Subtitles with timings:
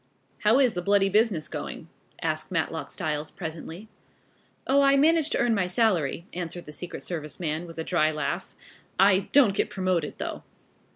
[0.39, 1.87] "How is the bloody business going?"
[2.23, 3.87] asked Matlock Styles presently.
[4.65, 8.09] "Oh, I manage to earn my salary," answered the secret service man, with a dry
[8.09, 8.55] laugh.
[8.99, 10.41] "I don't get promoted though."